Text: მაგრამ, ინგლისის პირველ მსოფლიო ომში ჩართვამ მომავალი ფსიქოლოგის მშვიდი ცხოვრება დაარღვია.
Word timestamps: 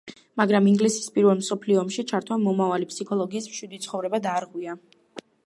მაგრამ, 0.39 0.69
ინგლისის 0.69 1.11
პირველ 1.17 1.37
მსოფლიო 1.41 1.77
ომში 1.81 2.05
ჩართვამ 2.13 2.47
მომავალი 2.47 2.89
ფსიქოლოგის 2.95 3.51
მშვიდი 3.53 3.83
ცხოვრება 3.87 4.23
დაარღვია. 4.27 4.77